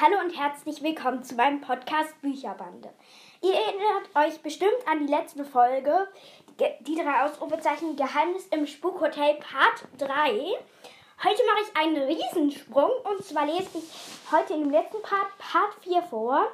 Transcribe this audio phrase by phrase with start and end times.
[0.00, 2.88] Hallo und herzlich willkommen zu meinem Podcast Bücherbande.
[3.42, 6.06] Ihr erinnert euch bestimmt an die letzte Folge,
[6.80, 10.06] die drei Ausrufezeichen Geheimnis im Spukhotel Part 3.
[11.24, 13.90] Heute mache ich einen Riesensprung und zwar lese ich
[14.30, 16.46] heute in dem letzten Part Part 4 vor.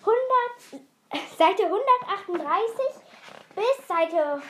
[0.00, 0.82] 100,
[1.38, 2.50] Seite 138
[3.54, 4.42] bis Seite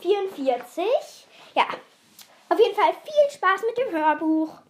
[0.00, 1.26] 144.
[1.54, 1.66] Ja,
[2.48, 4.65] auf jeden Fall viel Spaß mit dem Hörbuch.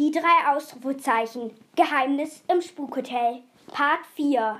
[0.00, 1.54] Die drei Ausrufezeichen.
[1.76, 3.42] Geheimnis im Spukhotel.
[3.70, 4.58] Part 4.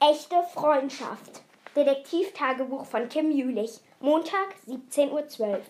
[0.00, 1.42] Echte Freundschaft.
[1.76, 3.80] Detektivtagebuch von Kim Jülich.
[4.00, 5.60] Montag, 17.12 Uhr.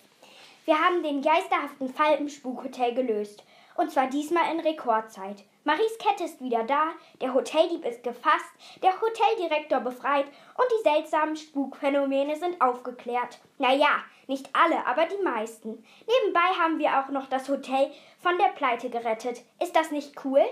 [0.66, 3.42] Wir haben den geisterhaften Fall im Spukhotel gelöst.
[3.76, 5.42] Und zwar diesmal in Rekordzeit.
[5.64, 8.50] Maries Kette ist wieder da, der Hoteldieb ist gefasst,
[8.82, 13.38] der Hoteldirektor befreit und die seltsamen Spukphänomene sind aufgeklärt.
[13.58, 15.84] Naja, nicht alle, aber die meisten.
[16.06, 19.42] Nebenbei haben wir auch noch das Hotel von der Pleite gerettet.
[19.62, 20.42] Ist das nicht cool?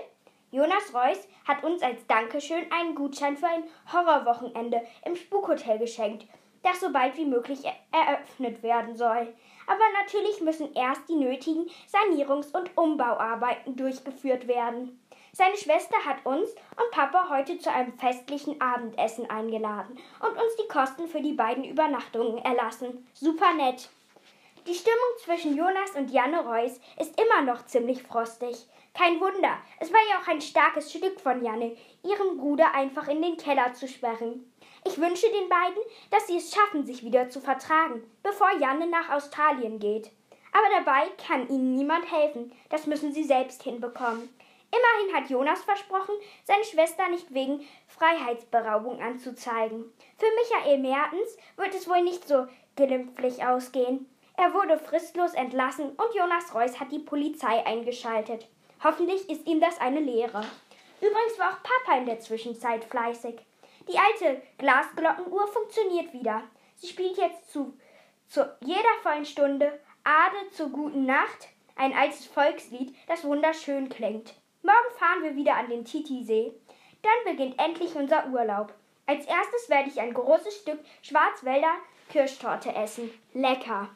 [0.51, 6.27] Jonas Reuss hat uns als Dankeschön einen Gutschein für ein Horrorwochenende im Spukhotel geschenkt,
[6.63, 7.59] das so bald wie möglich
[7.91, 9.33] eröffnet werden soll.
[9.67, 14.99] Aber natürlich müssen erst die nötigen Sanierungs- und Umbauarbeiten durchgeführt werden.
[15.33, 20.67] Seine Schwester hat uns und Papa heute zu einem festlichen Abendessen eingeladen und uns die
[20.67, 23.07] Kosten für die beiden Übernachtungen erlassen.
[23.13, 23.89] Super nett.
[24.65, 28.67] Die Stimmung zwischen Jonas und Janne Reuss ist immer noch ziemlich frostig.
[28.93, 33.21] Kein Wunder, es war ja auch ein starkes Stück von Janne, ihren Bruder einfach in
[33.21, 34.51] den Keller zu sperren.
[34.87, 39.09] Ich wünsche den beiden, dass sie es schaffen, sich wieder zu vertragen, bevor Janne nach
[39.09, 40.11] Australien geht.
[40.53, 44.29] Aber dabei kann ihnen niemand helfen, das müssen sie selbst hinbekommen.
[44.71, 46.15] Immerhin hat Jonas versprochen,
[46.45, 49.91] seine Schwester nicht wegen Freiheitsberaubung anzuzeigen.
[50.17, 54.09] Für Michael Mertens wird es wohl nicht so glimpflich ausgehen.
[54.37, 58.47] Er wurde fristlos entlassen und Jonas Reuss hat die Polizei eingeschaltet.
[58.81, 60.45] Hoffentlich ist ihm das eine Lehre.
[61.01, 63.35] Übrigens war auch Papa in der Zwischenzeit fleißig.
[63.87, 66.43] Die alte Glasglockenuhr funktioniert wieder.
[66.75, 67.77] Sie spielt jetzt zu,
[68.27, 74.33] zu jeder vollen Stunde Ade zur guten Nacht, ein altes Volkslied, das wunderschön klingt.
[74.61, 76.53] Morgen fahren wir wieder an den Titisee.
[77.01, 78.73] Dann beginnt endlich unser Urlaub.
[79.05, 81.73] Als erstes werde ich ein großes Stück Schwarzwälder
[82.09, 83.11] Kirschtorte essen.
[83.33, 83.89] Lecker.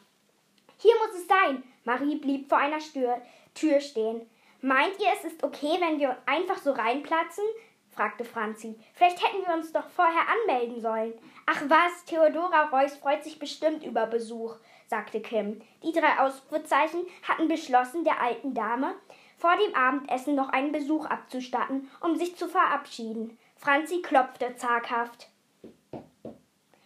[0.77, 1.63] Hier muss es sein.
[1.83, 3.21] Marie blieb vor einer Stür
[3.53, 4.29] Tür stehen.
[4.61, 7.43] Meint ihr, es ist okay, wenn wir einfach so reinplatzen?
[7.91, 8.79] Fragte Franzi.
[8.93, 11.13] Vielleicht hätten wir uns doch vorher anmelden sollen.
[11.45, 14.55] Ach was, Theodora Reuss freut sich bestimmt über Besuch,
[14.87, 15.61] sagte Kim.
[15.83, 18.95] Die drei Ausrufezeichen hatten beschlossen, der alten Dame
[19.37, 23.37] vor dem Abendessen noch einen Besuch abzustatten, um sich zu verabschieden.
[23.57, 25.29] Franzi klopfte zaghaft.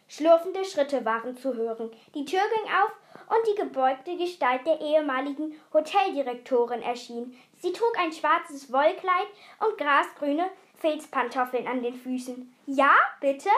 [0.07, 1.91] Schlurfende Schritte waren zu hören.
[2.13, 2.91] Die Tür ging auf
[3.27, 7.37] und die gebeugte Gestalt der ehemaligen Hoteldirektorin erschien.
[7.57, 9.27] Sie trug ein schwarzes Wollkleid
[9.59, 10.49] und grasgrüne
[10.85, 12.53] Filzpantoffeln an den Füßen.
[12.67, 13.49] Ja, bitte?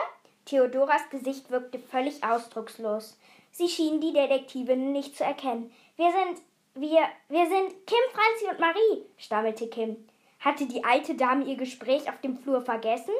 [0.46, 3.18] Theodoras Gesicht wirkte völlig ausdruckslos.
[3.50, 5.70] Sie schien die Detektivin nicht zu erkennen.
[5.96, 6.40] Wir sind
[6.74, 10.08] wir, wir sind Kim, Franzi und Marie, stammelte Kim.
[10.40, 13.14] Hatte die alte Dame ihr Gespräch auf dem Flur vergessen?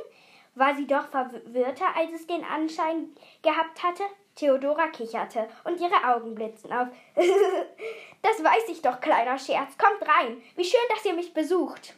[0.54, 3.10] War sie doch verwirrter, als es den Anschein
[3.42, 4.04] gehabt hatte?
[4.36, 6.88] Theodora kicherte und ihre Augen blitzten auf.
[8.22, 9.76] das weiß ich doch, kleiner Scherz.
[9.76, 10.40] Kommt rein.
[10.56, 11.94] Wie schön, dass ihr mich besucht.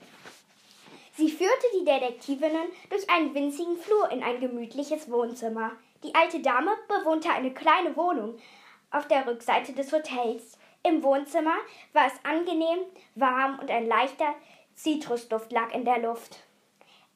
[1.13, 5.73] Sie führte die Detektivinnen durch einen winzigen Flur in ein gemütliches Wohnzimmer.
[6.05, 8.37] Die alte Dame bewohnte eine kleine Wohnung
[8.91, 10.59] auf der Rückseite des Hotels.
[10.83, 11.57] Im Wohnzimmer
[11.93, 12.81] war es angenehm,
[13.15, 14.35] warm und ein leichter
[14.75, 16.39] Zitrusduft lag in der Luft.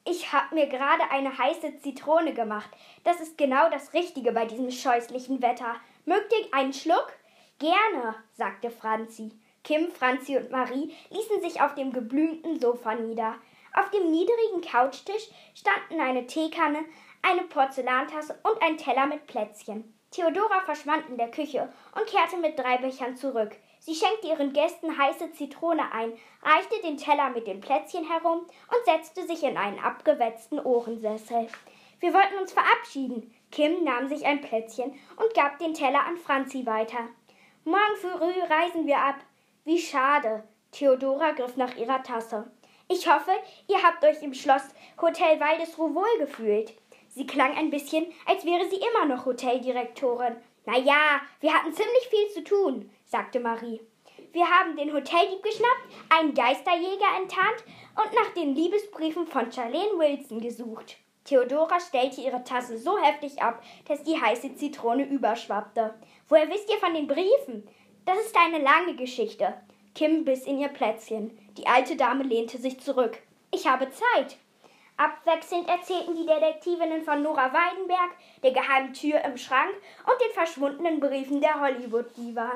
[0.07, 2.69] Ich habe mir gerade eine heiße Zitrone gemacht.
[3.03, 5.77] Das ist genau das Richtige bei diesem scheußlichen Wetter.
[6.05, 7.11] Mögt ihr einen Schluck?
[7.57, 9.31] Gerne, sagte Franzi.
[9.63, 13.33] Kim, Franzi und Marie ließen sich auf dem geblümten Sofa nieder.
[13.77, 16.85] Auf dem niedrigen Couchtisch standen eine Teekanne,
[17.21, 19.93] eine Porzellantasse und ein Teller mit Plätzchen.
[20.11, 23.51] Theodora verschwand in der Küche und kehrte mit drei Bechern zurück.
[23.79, 28.85] Sie schenkte ihren Gästen heiße Zitrone ein, reichte den Teller mit den Plätzchen herum und
[28.85, 31.47] setzte sich in einen abgewetzten Ohrensessel.
[31.99, 33.35] Wir wollten uns verabschieden.
[33.51, 37.09] Kim nahm sich ein Plätzchen und gab den Teller an Franzi weiter.
[37.65, 39.15] Morgen früh reisen wir ab.
[39.65, 40.47] Wie schade.
[40.71, 42.51] Theodora griff nach ihrer Tasse.
[42.87, 43.31] Ich hoffe,
[43.67, 44.61] ihr habt euch im Schloss
[45.01, 46.73] Hotel Waldesruh wohlgefühlt.
[47.09, 50.35] Sie klang ein bisschen, als wäre sie immer noch Hoteldirektorin.
[50.65, 53.81] Na ja, wir hatten ziemlich viel zu tun, sagte Marie.
[54.33, 57.63] Wir haben den Hoteldieb geschnappt, einen Geisterjäger enttarnt
[57.95, 60.97] und nach den Liebesbriefen von Charlene Wilson gesucht.
[61.23, 65.95] Theodora stellte ihre Tasse so heftig ab, dass die heiße Zitrone überschwappte.
[66.29, 67.67] Woher wisst ihr von den Briefen?
[68.05, 69.55] Das ist eine lange Geschichte.
[69.95, 71.35] Kim biss in ihr Plätzchen.
[71.57, 73.17] Die alte Dame lehnte sich zurück.
[73.51, 74.37] Ich habe Zeit.
[74.97, 78.11] Abwechselnd erzählten die Detektivinnen von Nora Weidenberg,
[78.43, 79.73] der geheimen Tür im Schrank
[80.05, 82.51] und den verschwundenen Briefen der Hollywood-Diva.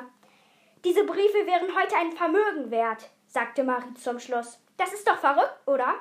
[0.85, 4.59] Diese Briefe wären heute ein Vermögen wert, sagte Marie zum Schluss.
[4.77, 5.95] Das ist doch verrückt, oder?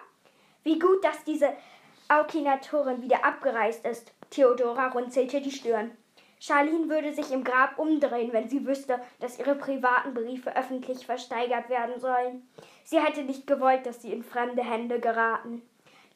[0.63, 1.53] Wie gut, dass diese
[2.09, 4.13] Aukinatorin wieder abgereist ist.
[4.31, 5.97] Theodora runzelte die Stirn.
[6.41, 11.69] Charlene würde sich im Grab umdrehen, wenn sie wüsste, dass ihre privaten Briefe öffentlich versteigert
[11.69, 12.49] werden sollen.
[12.85, 15.63] Sie hätte nicht gewollt, dass sie in fremde Hände geraten.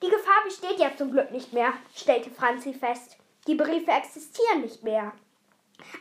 [0.02, 3.18] Die Gefahr besteht ja zum Glück nicht mehr, stellte Franzi fest.
[3.46, 5.12] Die Briefe existieren nicht mehr.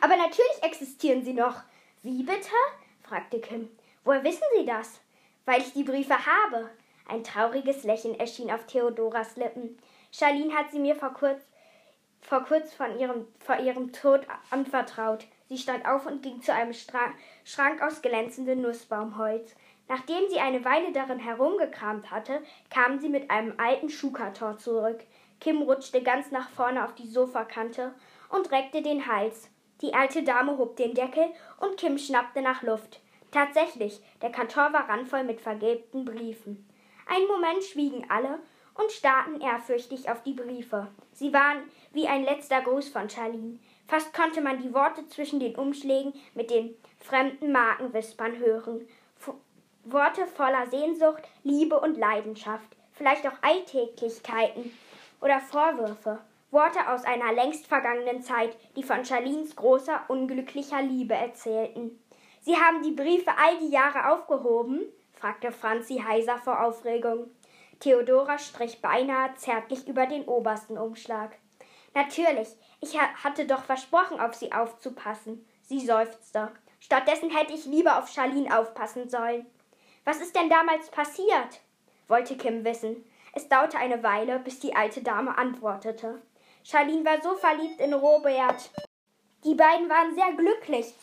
[0.00, 1.62] Aber natürlich existieren sie noch.
[2.02, 2.50] Wie bitte?
[3.02, 3.68] fragte Kim.
[4.04, 5.00] Woher wissen Sie das?
[5.44, 6.70] Weil ich die Briefe habe.
[7.08, 9.78] Ein trauriges Lächeln erschien auf Theodoras Lippen.
[10.10, 11.40] Charlene hat sie mir vor kurz,
[12.22, 15.26] vor kurz von ihrem, vor ihrem Tod anvertraut.
[15.48, 17.12] Sie stand auf und ging zu einem Stra
[17.44, 19.54] Schrank aus glänzendem Nussbaumholz.
[19.88, 25.04] Nachdem sie eine Weile darin herumgekramt hatte, kam sie mit einem alten Schuhkarton zurück.
[25.40, 27.92] Kim rutschte ganz nach vorne auf die Sofakante
[28.30, 29.50] und reckte den Hals.
[29.82, 31.26] Die alte Dame hob den Deckel
[31.58, 33.00] und Kim schnappte nach Luft.
[33.32, 36.68] Tatsächlich, der Karton war randvoll mit vergilbten Briefen.
[37.06, 38.38] Einen Moment schwiegen alle
[38.74, 40.88] und starrten ehrfürchtig auf die Briefe.
[41.12, 41.58] Sie waren
[41.92, 43.58] wie ein letzter Gruß von Charlene.
[43.86, 48.88] Fast konnte man die Worte zwischen den Umschlägen mit den fremden Markenwispern hören.
[49.18, 49.34] F
[49.84, 54.72] Worte voller Sehnsucht, Liebe und Leidenschaft, vielleicht auch Alltäglichkeiten
[55.20, 56.20] oder Vorwürfe.
[56.52, 61.98] Worte aus einer längst vergangenen Zeit, die von Charlines großer, unglücklicher Liebe erzählten.
[62.42, 64.82] Sie haben die Briefe all die Jahre aufgehoben?
[65.14, 67.30] fragte Franzi heiser vor Aufregung.
[67.82, 71.36] Theodora strich beinahe zärtlich über den obersten Umschlag.
[71.94, 72.48] Natürlich,
[72.80, 75.44] ich hatte doch versprochen, auf sie aufzupassen.
[75.62, 76.52] Sie seufzte.
[76.78, 79.46] Stattdessen hätte ich lieber auf Charlene aufpassen sollen.
[80.04, 81.60] Was ist denn damals passiert?
[82.06, 83.04] wollte Kim wissen.
[83.34, 86.22] Es dauerte eine Weile, bis die alte Dame antwortete.
[86.62, 88.70] Charlene war so verliebt in Robert.
[89.42, 90.94] Die beiden waren sehr glücklich.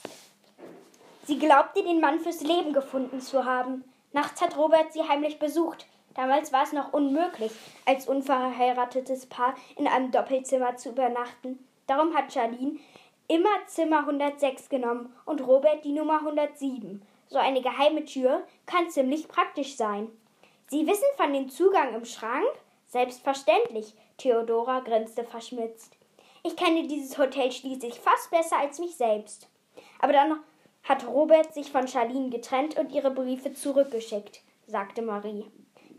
[1.24, 3.84] Sie glaubte, den Mann fürs Leben gefunden zu haben.
[4.14, 5.86] Nachts hat Robert sie heimlich besucht.
[6.16, 7.52] Damals war es noch unmöglich,
[7.86, 11.60] als unverheiratetes Paar in einem Doppelzimmer zu übernachten.
[11.88, 12.80] Darum hat Charlene
[13.28, 17.02] immer Zimmer 106 genommen und Robert die Nummer 107.
[17.28, 20.08] So eine geheime Tür kann ziemlich praktisch sein.
[20.68, 22.48] Sie wissen von dem Zugang im Schrank?
[22.88, 23.94] Selbstverständlich.
[24.18, 25.96] Theodora grinste verschmitzt.
[26.44, 29.48] Ich kenne dieses Hotel schließlich fast besser als mich selbst.
[30.00, 30.40] Aber dann
[30.84, 35.46] hat Robert sich von Charlene getrennt und ihre Briefe zurückgeschickt, sagte Marie.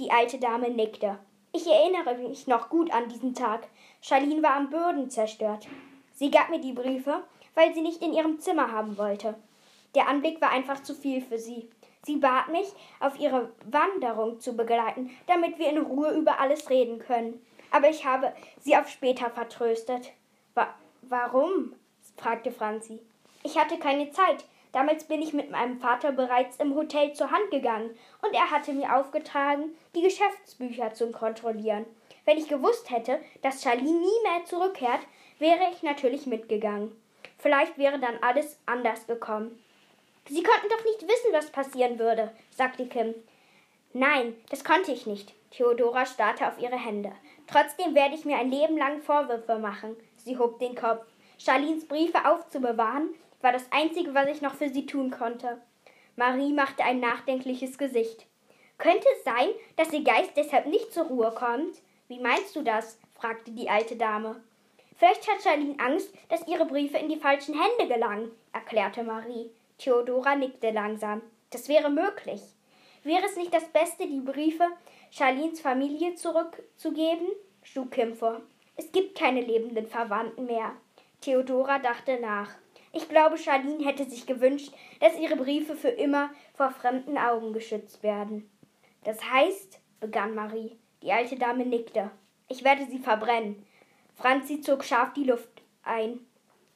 [0.00, 1.18] Die alte Dame nickte.
[1.52, 3.68] Ich erinnere mich noch gut an diesen Tag.
[4.00, 5.68] Charlene war am Boden zerstört.
[6.14, 7.22] Sie gab mir die Briefe,
[7.54, 9.34] weil sie nicht in ihrem Zimmer haben wollte.
[9.94, 11.68] Der Anblick war einfach zu viel für sie.
[12.06, 16.98] Sie bat mich, auf ihre Wanderung zu begleiten, damit wir in Ruhe über alles reden
[16.98, 17.44] können.
[17.70, 20.12] Aber ich habe sie auf später vertröstet.
[20.54, 20.68] Wa
[21.02, 21.74] warum?
[22.16, 23.00] fragte Franzi.
[23.42, 24.46] Ich hatte keine Zeit.
[24.72, 27.90] Damals bin ich mit meinem Vater bereits im Hotel zur Hand gegangen
[28.22, 31.86] und er hatte mir aufgetragen, die Geschäftsbücher zu kontrollieren.
[32.24, 35.00] Wenn ich gewusst hätte, dass Charlie nie mehr zurückkehrt,
[35.38, 36.92] wäre ich natürlich mitgegangen.
[37.38, 39.62] Vielleicht wäre dann alles anders gekommen.
[40.28, 43.14] Sie konnten doch nicht wissen, was passieren würde, sagte Kim.
[43.92, 45.34] Nein, das konnte ich nicht.
[45.50, 47.10] Theodora starrte auf ihre Hände.
[47.48, 49.96] Trotzdem werde ich mir ein Leben lang Vorwürfe machen.
[50.16, 51.04] Sie hob den Kopf.
[51.38, 53.08] Charlins Briefe aufzubewahren
[53.40, 55.60] war das Einzige, was ich noch für sie tun konnte.
[56.16, 58.26] Marie machte ein nachdenkliches Gesicht.
[58.78, 61.76] Könnte es sein, dass ihr Geist deshalb nicht zur Ruhe kommt?
[62.08, 62.98] Wie meinst du das?
[63.14, 64.42] fragte die alte Dame.
[64.96, 69.50] Vielleicht hat Charlene Angst, dass ihre Briefe in die falschen Hände gelangen, erklärte Marie.
[69.78, 71.22] Theodora nickte langsam.
[71.50, 72.42] Das wäre möglich.
[73.02, 74.66] Wäre es nicht das Beste, die Briefe
[75.10, 77.28] Charlins Familie zurückzugeben?
[77.62, 78.42] schlug Kim vor.
[78.76, 80.72] Es gibt keine lebenden Verwandten mehr.
[81.20, 82.50] Theodora dachte nach.
[82.92, 88.02] Ich glaube, Charlene hätte sich gewünscht, dass ihre Briefe für immer vor fremden Augen geschützt
[88.02, 88.50] werden.
[89.04, 90.76] Das heißt, begann Marie.
[91.02, 92.10] Die alte Dame nickte.
[92.48, 93.64] Ich werde sie verbrennen.
[94.14, 96.26] Franzi zog scharf die Luft ein.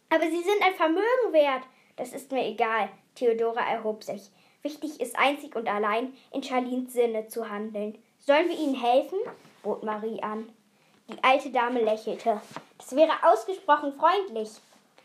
[0.08, 1.64] Aber sie sind ein Vermögen wert.
[1.96, 2.88] Das ist mir egal.
[3.14, 4.30] Theodora erhob sich.
[4.62, 7.98] Wichtig ist einzig und allein, in Charlins Sinne zu handeln.
[8.18, 9.18] Sollen wir ihnen helfen?
[9.62, 10.50] bot Marie an.
[11.10, 12.40] Die alte Dame lächelte.
[12.78, 14.48] Das wäre ausgesprochen freundlich.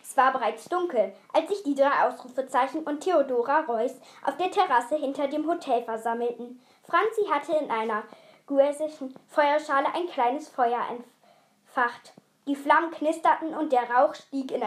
[0.09, 3.93] Es war bereits dunkel, als sich die drei Ausrufezeichen und Theodora Reuss
[4.25, 6.59] auf der Terrasse hinter dem Hotel versammelten.
[6.81, 8.01] Franzi hatte in einer
[8.47, 12.13] guesischen Feuerschale ein kleines Feuer entfacht.
[12.47, 14.63] Die Flammen knisterten und der Rauch stieg in,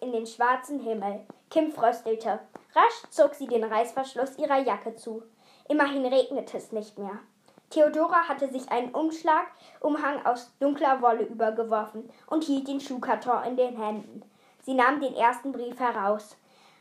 [0.00, 1.26] in, den schwarzen Himmel.
[1.48, 2.40] Kim fröstelte.
[2.74, 5.22] Rasch zog sie den Reißverschluss ihrer Jacke zu.
[5.70, 7.18] Immerhin regnete es nicht mehr.
[7.70, 13.82] Theodora hatte sich einen Umschlagumhang aus dunkler Wolle übergeworfen und hielt den Schuhkarton in den
[13.82, 14.22] Händen.
[14.62, 16.36] Sie nahm den ersten Brief heraus.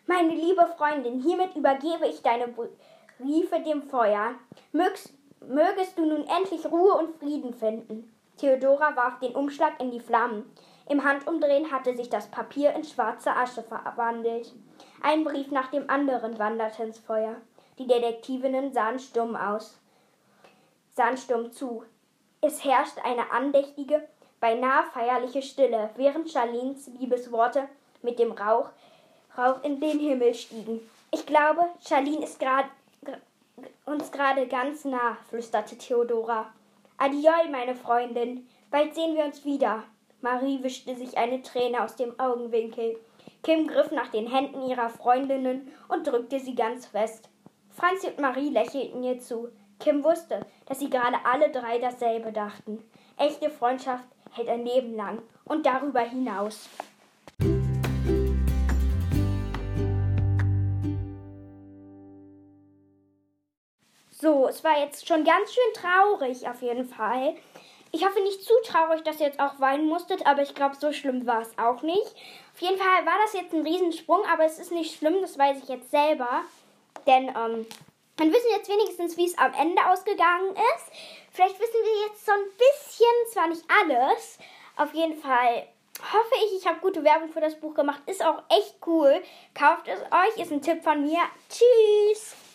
[0.08, 4.36] Meine liebe Freundin, hiermit übergebe ich deine Briefe dem Feuer.
[4.72, 8.12] Mögst, mögest du nun endlich Ruhe und Frieden finden.
[8.38, 10.52] Theodora warf den Umschlag in die Flammen.
[10.90, 14.54] Im Handumdrehen hatte sich das Papier in schwarze Asche verwandelt.
[15.02, 17.36] Ein Brief nach dem anderen wanderte ins Feuer.
[17.78, 19.82] Die Detektivinnen sahen stumm aus
[20.96, 21.84] sahen stumm zu.
[22.42, 24.08] Es herrschte eine andächtige,
[24.42, 27.70] beinahe feierliche Stille, während Charlins Liebesworte
[28.02, 28.70] mit dem Rauch,
[29.38, 30.82] Rauch in den Himmel stiegen.
[31.12, 32.66] Ich glaube, Charlene ist grad,
[33.86, 36.52] uns gerade ganz nah, flüsterte Theodora.
[36.98, 38.48] Adieu, meine Freundin.
[38.70, 39.84] Bald sehen wir uns wieder.
[40.22, 42.98] Marie wischte sich eine Träne aus dem Augenwinkel.
[43.44, 47.30] Kim griff nach den Händen ihrer Freundinnen und drückte sie ganz fest.
[47.70, 49.50] Franzi und Marie lächelten ihr zu.
[49.80, 52.84] Kim wusste, dass sie gerade alle drei dasselbe dachten.
[53.18, 56.70] Echte Freundschaft hält ein Leben lang und darüber hinaus.
[64.22, 67.36] So, es war jetzt schon ganz schön traurig auf jeden Fall.
[67.92, 70.94] Ich hoffe nicht zu traurig, dass ihr jetzt auch weinen musstet, aber ich glaube, so
[70.94, 72.16] schlimm war es auch nicht.
[72.54, 75.58] Auf jeden Fall war das jetzt ein Riesensprung, aber es ist nicht schlimm, das weiß
[75.64, 76.44] ich jetzt selber.
[77.08, 77.66] Denn ähm,
[78.22, 80.92] dann wissen wir jetzt wenigstens, wie es am Ende ausgegangen ist.
[81.32, 84.38] Vielleicht wissen wir jetzt so ein bisschen, zwar nicht alles,
[84.76, 85.68] auf jeden Fall
[86.14, 88.02] hoffe ich, ich habe gute Werbung für das Buch gemacht.
[88.06, 89.22] Ist auch echt cool.
[89.54, 91.20] Kauft es euch, ist ein Tipp von mir.
[91.50, 92.51] Tschüss!